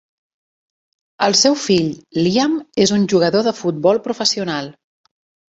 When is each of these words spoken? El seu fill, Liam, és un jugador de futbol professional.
El 1.25 1.35
seu 1.41 1.57
fill, 1.65 1.91
Liam, 2.29 2.57
és 2.87 2.95
un 2.97 3.05
jugador 3.15 3.47
de 3.49 3.55
futbol 3.61 4.03
professional. 4.09 4.73